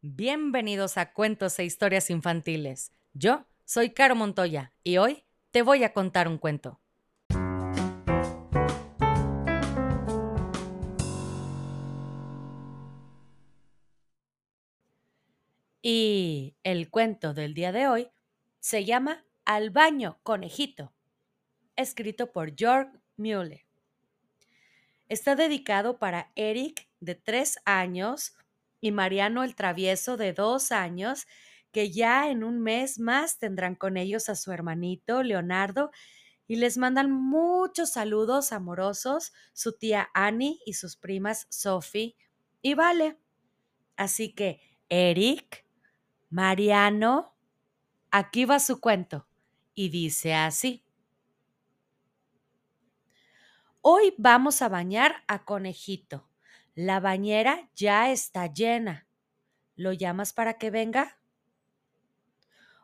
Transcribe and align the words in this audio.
Bienvenidos 0.00 0.96
a 0.96 1.12
Cuentos 1.12 1.58
e 1.58 1.64
Historias 1.64 2.08
Infantiles. 2.08 2.92
Yo 3.14 3.46
soy 3.64 3.90
Caro 3.90 4.14
Montoya 4.14 4.72
y 4.84 4.98
hoy 4.98 5.24
te 5.50 5.62
voy 5.62 5.82
a 5.82 5.92
contar 5.92 6.28
un 6.28 6.38
cuento. 6.38 6.78
Y 15.82 16.54
el 16.62 16.90
cuento 16.90 17.34
del 17.34 17.54
día 17.54 17.72
de 17.72 17.88
hoy 17.88 18.08
se 18.60 18.84
llama 18.84 19.24
Al 19.44 19.70
baño, 19.70 20.20
conejito, 20.22 20.92
escrito 21.74 22.30
por 22.30 22.54
George 22.56 22.92
Mueller. 23.16 23.64
Está 25.08 25.34
dedicado 25.34 25.98
para 25.98 26.30
Eric, 26.36 26.86
de 27.00 27.16
tres 27.16 27.58
años, 27.64 28.36
y 28.80 28.92
Mariano 28.92 29.44
el 29.44 29.54
Travieso, 29.54 30.16
de 30.16 30.32
dos 30.32 30.72
años, 30.72 31.26
que 31.72 31.90
ya 31.90 32.30
en 32.30 32.44
un 32.44 32.60
mes 32.60 32.98
más 32.98 33.38
tendrán 33.38 33.74
con 33.74 33.96
ellos 33.96 34.28
a 34.28 34.34
su 34.36 34.52
hermanito 34.52 35.22
Leonardo 35.22 35.90
y 36.46 36.56
les 36.56 36.78
mandan 36.78 37.10
muchos 37.12 37.92
saludos 37.92 38.52
amorosos 38.52 39.32
su 39.52 39.76
tía 39.76 40.08
Annie 40.14 40.60
y 40.64 40.74
sus 40.74 40.96
primas 40.96 41.46
Sophie 41.50 42.16
y 42.62 42.74
Vale. 42.74 43.18
Así 43.96 44.34
que, 44.34 44.60
Eric, 44.88 45.66
Mariano, 46.30 47.36
aquí 48.10 48.44
va 48.44 48.60
su 48.60 48.80
cuento 48.80 49.26
y 49.74 49.90
dice 49.90 50.34
así. 50.34 50.84
Hoy 53.80 54.14
vamos 54.18 54.62
a 54.62 54.68
bañar 54.68 55.24
a 55.28 55.44
Conejito. 55.44 56.27
La 56.80 57.00
bañera 57.00 57.68
ya 57.74 58.12
está 58.12 58.46
llena. 58.46 59.08
¿Lo 59.74 59.92
llamas 59.92 60.32
para 60.32 60.58
que 60.58 60.70
venga? 60.70 61.18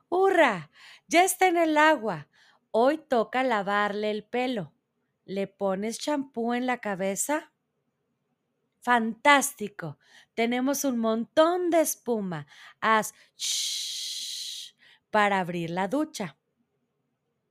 ¡Hurra! 0.08 0.72
Ya 1.06 1.22
está 1.22 1.46
en 1.46 1.56
el 1.56 1.78
agua. 1.78 2.26
Hoy 2.72 2.98
toca 2.98 3.44
lavarle 3.44 4.10
el 4.10 4.24
pelo. 4.24 4.72
¿Le 5.24 5.46
pones 5.46 6.00
champú 6.00 6.54
en 6.54 6.66
la 6.66 6.78
cabeza? 6.78 7.52
Fantástico. 8.80 10.00
Tenemos 10.34 10.84
un 10.84 10.98
montón 10.98 11.70
de 11.70 11.82
espuma. 11.82 12.48
Haz 12.80 13.14
shh 13.36 14.74
para 15.12 15.38
abrir 15.38 15.70
la 15.70 15.86
ducha. 15.86 16.36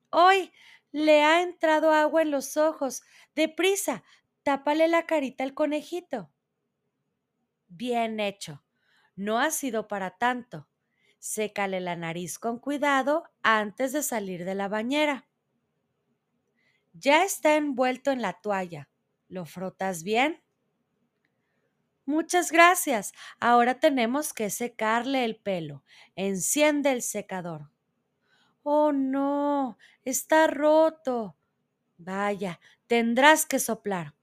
Hoy 0.09 0.51
le 0.91 1.23
ha 1.23 1.41
entrado 1.41 1.93
agua 1.93 2.21
en 2.21 2.31
los 2.31 2.57
ojos. 2.57 3.01
Deprisa, 3.33 4.03
tápale 4.43 4.89
la 4.89 5.05
carita 5.05 5.45
al 5.45 5.53
conejito. 5.53 6.32
Bien 7.75 8.19
hecho. 8.19 8.63
No 9.15 9.39
ha 9.39 9.49
sido 9.49 9.87
para 9.87 10.11
tanto. 10.11 10.67
Sécale 11.17 11.79
la 11.79 11.95
nariz 11.95 12.37
con 12.37 12.59
cuidado 12.59 13.23
antes 13.41 13.93
de 13.93 14.03
salir 14.03 14.45
de 14.45 14.53
la 14.53 14.67
bañera. 14.67 15.27
Ya 16.93 17.23
está 17.23 17.55
envuelto 17.55 18.11
en 18.11 18.21
la 18.21 18.33
toalla. 18.33 18.89
¿Lo 19.27 19.45
frotas 19.45 20.03
bien? 20.03 20.43
Muchas 22.05 22.51
gracias. 22.51 23.11
Ahora 23.39 23.79
tenemos 23.79 24.33
que 24.33 24.51
secarle 24.51 25.25
el 25.25 25.37
pelo. 25.37 25.83
Enciende 26.15 26.91
el 26.91 27.01
secador. 27.01 27.71
Oh, 28.61 28.91
no. 28.91 29.79
Está 30.05 30.45
roto. 30.45 31.35
Vaya, 31.97 32.59
tendrás 32.85 33.47
que 33.47 33.57
soplar. 33.57 34.13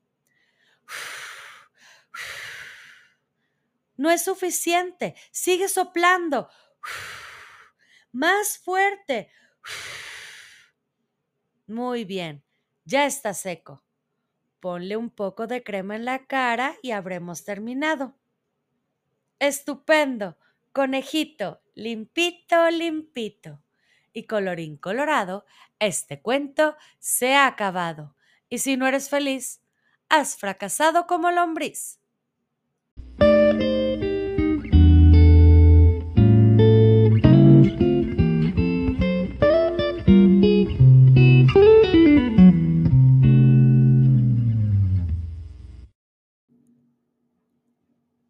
No 4.01 4.11
es 4.11 4.25
suficiente. 4.25 5.15
Sigue 5.31 5.69
soplando. 5.69 6.48
Más 8.12 8.57
fuerte. 8.57 9.31
Muy 11.67 12.07
bien. 12.07 12.42
Ya 12.87 13.05
está 13.05 13.35
seco. 13.35 13.85
Ponle 14.58 14.97
un 14.97 15.11
poco 15.11 15.47
de 15.47 15.63
crema 15.63 15.97
en 15.97 16.07
la 16.07 16.24
cara 16.24 16.77
y 16.80 16.92
habremos 16.92 17.45
terminado. 17.45 18.17
Estupendo. 19.39 20.39
Conejito, 20.73 21.61
limpito, 21.74 22.70
limpito. 22.70 23.63
Y 24.14 24.24
colorín 24.27 24.79
colorado, 24.79 25.45
este 25.79 26.23
cuento 26.23 26.74
se 27.01 27.35
ha 27.35 27.47
acabado. 27.47 28.17
Y 28.48 28.61
si 28.61 28.79
no 28.79 28.86
eres 28.86 29.11
feliz, 29.11 29.61
has 30.08 30.39
fracasado 30.39 31.07
como 31.07 31.30
lombriz. 31.30 32.01